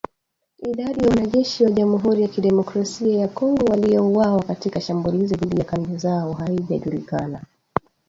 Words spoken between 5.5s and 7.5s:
ya kambi zao haijajulikana